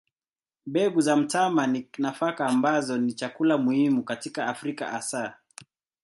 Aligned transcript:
Mbegu 0.65 1.01
za 1.01 1.15
mtama 1.15 1.67
ni 1.67 1.87
nafaka 1.97 2.45
ambazo 2.45 2.97
ni 2.97 3.13
chakula 3.13 3.57
muhimu 3.57 4.03
katika 4.03 4.47
Afrika 4.47 4.87
hasa. 4.91 5.37